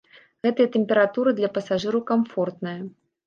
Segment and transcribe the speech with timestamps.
[0.45, 2.77] Гэтая тэмпература для пасажыраў камфортная.